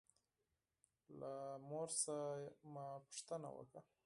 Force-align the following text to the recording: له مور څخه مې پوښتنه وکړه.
له 1.19 1.33
مور 1.69 1.89
څخه 1.99 2.17
مې 2.73 2.87
پوښتنه 3.05 3.47
وکړه. 3.53 3.81